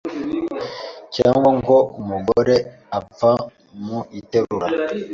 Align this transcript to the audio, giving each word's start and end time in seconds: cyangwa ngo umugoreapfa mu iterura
cyangwa 1.15 1.49
ngo 1.57 1.77
umugoreapfa 1.99 3.31
mu 3.85 3.99
iterura 4.19 4.67